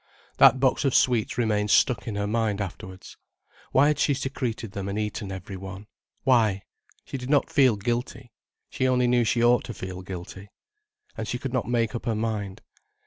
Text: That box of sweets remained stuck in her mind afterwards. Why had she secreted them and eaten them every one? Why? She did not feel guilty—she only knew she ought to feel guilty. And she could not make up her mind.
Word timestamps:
That 0.37 0.59
box 0.59 0.83
of 0.83 0.95
sweets 0.95 1.37
remained 1.37 1.69
stuck 1.69 2.07
in 2.07 2.15
her 2.15 2.25
mind 2.25 2.59
afterwards. 2.59 3.17
Why 3.71 3.89
had 3.89 3.99
she 3.99 4.15
secreted 4.15 4.71
them 4.71 4.89
and 4.89 4.97
eaten 4.97 5.27
them 5.27 5.35
every 5.35 5.57
one? 5.57 5.85
Why? 6.23 6.63
She 7.05 7.19
did 7.19 7.29
not 7.29 7.51
feel 7.51 7.75
guilty—she 7.75 8.87
only 8.87 9.05
knew 9.05 9.23
she 9.23 9.43
ought 9.43 9.63
to 9.65 9.75
feel 9.75 10.01
guilty. 10.01 10.49
And 11.15 11.27
she 11.27 11.37
could 11.37 11.53
not 11.53 11.69
make 11.69 11.93
up 11.93 12.07
her 12.07 12.15
mind. 12.15 12.63